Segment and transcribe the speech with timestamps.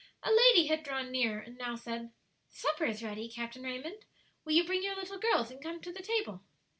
[0.23, 2.11] A lady had drawn near, and now said,
[2.49, 4.03] "Supper is ready, Captain Raymond;
[4.43, 6.41] will you bring your little girls and come to the table?"